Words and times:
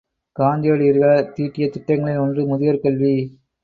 காந்தியடிகளார் 0.35 1.31
தீட்டிய 1.33 1.67
திட்டங்களில் 1.69 2.17
ஒன்று 2.17 2.47
முதியோர் 2.47 2.83
கல்வி. 2.83 3.15